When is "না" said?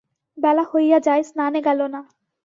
1.87-2.01